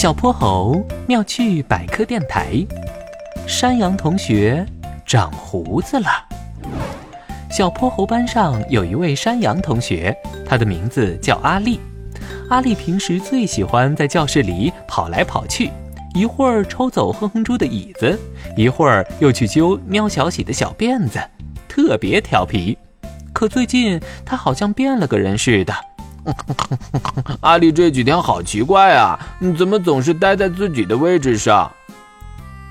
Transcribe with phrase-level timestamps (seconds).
[0.00, 2.66] 小泼猴妙趣百科电台：
[3.46, 4.64] 山羊同学
[5.04, 6.06] 长胡子了。
[7.50, 10.16] 小泼猴班上有一位山羊同学，
[10.46, 11.78] 他的名字叫阿力。
[12.48, 15.70] 阿力平时最喜欢在教室里跑来跑去，
[16.14, 18.18] 一会儿抽走哼哼猪的椅子，
[18.56, 21.20] 一会儿又去揪喵小喜的小辫子，
[21.68, 22.78] 特别调皮。
[23.34, 25.74] 可最近他好像变了个人似的。
[27.40, 29.18] 阿丽这几天好奇怪啊，
[29.56, 31.70] 怎么总是待在自己的位置上？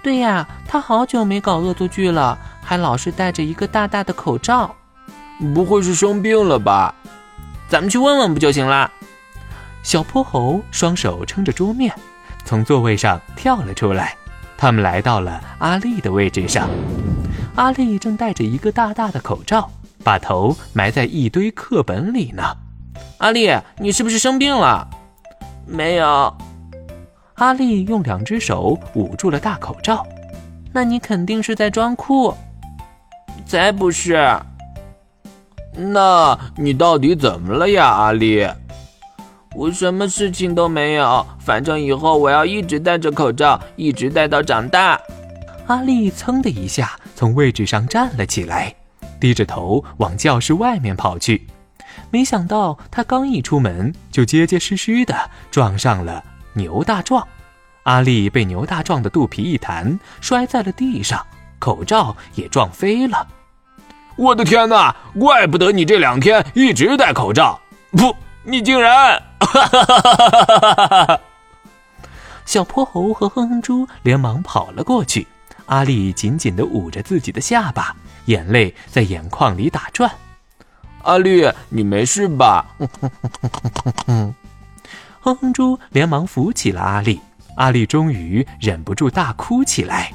[0.02, 4.74] 对呀，他好久没搞恶作剧了，还老是戴着一个大大的口罩。
[5.54, 6.94] 不会是生病了吧？
[7.68, 8.90] 咱们去问问不就行了？
[9.84, 11.94] 小泼猴双手撑着桌面，
[12.46, 14.16] 从座位上跳了出来。
[14.58, 16.70] 他们来到了阿丽的位置上，
[17.56, 19.72] 阿丽正戴着一个大大的口罩，
[20.04, 22.44] 把头埋在一堆课本里呢。
[23.18, 24.88] 阿丽，你是不是生病了？
[25.66, 26.34] 没有。
[27.36, 30.06] 阿丽用两只手捂住了大口罩。
[30.72, 32.34] 那你肯定是在装酷。
[33.46, 34.18] 才不是。
[35.74, 38.48] 那你到底怎么了呀，阿丽？
[39.56, 45.00] 我什么事情都没有，反正以后我要一直戴着口罩，一直戴到长大。
[45.68, 48.74] 阿丽噌的一下从位置上站了起来，
[49.20, 51.48] 低着头往教室外面跑去。
[52.12, 57.28] 没想到他刚一出门，就结结实实的撞上了牛大壮。
[57.84, 61.26] 阿力被牛大壮的肚皮一弹，摔在了地上，
[61.58, 63.28] 口罩也撞飞了。
[64.16, 64.96] 我的天哪！
[65.18, 67.60] 怪不得你这两天一直戴口罩。
[67.92, 69.22] 不，你竟然……
[72.46, 75.26] 小泼猴和哼哼猪连忙跑了过去。
[75.68, 80.12] 阿力紧紧的捂着自己的下巴，眼泪在眼眶里打转。
[81.04, 82.66] 阿丽，你没事吧？
[85.22, 87.20] 哼哼猪连忙扶起了阿丽，
[87.56, 90.14] 阿丽终于忍不住大哭起来。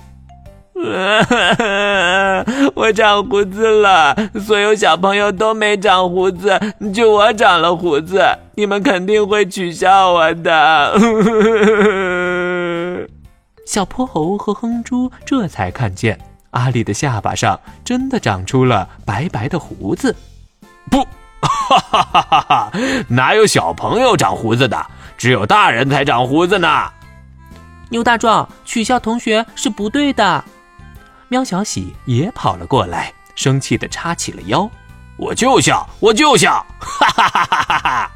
[2.75, 4.15] 我长胡子了，
[4.45, 6.61] 所有小朋友都没长胡子，
[6.93, 8.23] 就我长了胡子，
[8.55, 10.99] 你们肯定会取笑我的。
[13.67, 16.19] 小泼猴和哼猪这才看见
[16.51, 20.15] 阿丽的下巴上真的长出了白白的胡子。
[20.91, 21.03] 不，
[21.41, 22.73] 哈哈哈哈哈！
[23.09, 24.87] 哪有小朋友长胡子的？
[25.17, 26.91] 只有大人才长胡子呢。
[27.91, 30.45] 牛大壮取笑同学是不对的。
[31.29, 34.69] 喵小喜也跑了过来，生气的叉起了腰。
[35.17, 36.67] 我就笑，我就笑！
[36.79, 38.11] 哈哈哈哈哈哈！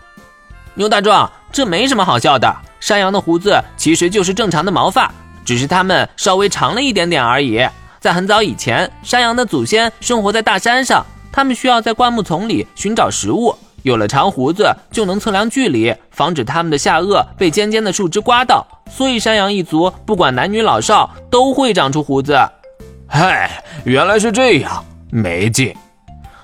[0.74, 2.54] 牛大壮，这没什么好笑的。
[2.80, 5.10] 山羊的胡子其实就是正常的毛发，
[5.44, 7.64] 只是它们稍微长了一点点而已。
[8.00, 11.04] 在很早以前，山羊的祖先生活在大山上。
[11.32, 18.66] 他们需要在灌木丛里寻找食物，有了长胡子就能测量距离，防止他们的下颚被尖尖的树枝刮到。
[18.90, 22.36] 所以山羊一族不管男女老少都会长出胡子。
[23.06, 25.74] 嗨，原来是这样，没劲。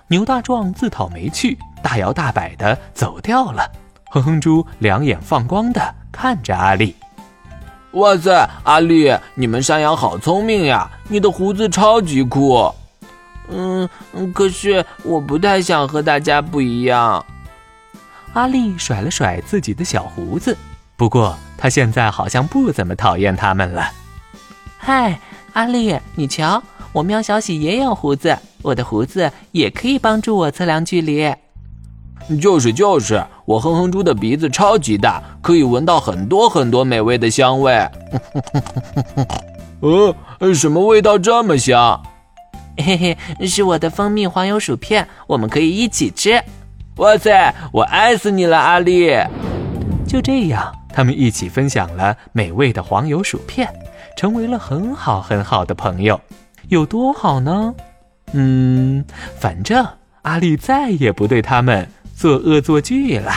[0.08, 3.66] 牛大壮自讨没趣，大摇大摆的走掉了。
[4.10, 6.94] 哼哼猪两眼放光的看着阿丽。
[7.92, 12.72] 哇塞，阿丽，你们山羊好聪明呀，你的胡子超级酷。
[13.50, 17.24] 嗯嗯，可是我不太想和大家不一样。
[18.32, 20.56] 阿丽甩了甩自己的小胡子，
[20.96, 23.84] 不过她现在好像不怎么讨厌他们了。
[24.76, 25.18] 嗨，
[25.52, 26.62] 阿丽，你瞧，
[26.92, 31.32] 我喵小喜也有胡子，我的胡子也可以帮助我测量距离。
[32.40, 37.72] 就是就是，我哼哼猪的鼻子超级大，可以闻到很多很多美味的香味。
[39.80, 42.02] 呃，什么味道这么香？
[42.82, 46.42] 嘿嘿，是我的蜂蜜黄油薯片，我们可以一起吃。
[46.96, 49.10] 哇塞，我爱死你了，阿丽！
[50.06, 53.68] 就这样，他们一起分享了美味的黄油薯片，
[54.16, 56.20] 成为了很好很好的朋友。
[56.68, 57.74] 有多好呢？
[58.32, 59.04] 嗯，
[59.38, 59.86] 反正
[60.22, 63.32] 阿丽再也不对他们做恶作剧了。